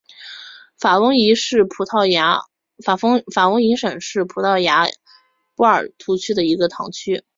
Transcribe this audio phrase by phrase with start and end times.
[0.79, 2.07] 法翁伊什是葡萄
[4.57, 4.87] 牙
[5.55, 7.23] 波尔图区的一个堂区。